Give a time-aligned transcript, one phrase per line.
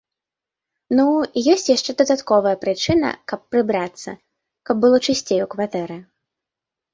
[0.99, 4.15] Ну, і ёсць яшчэ дадатковая прычына, каб прыбрацца,
[4.71, 5.97] каб было чысцей у кватэры.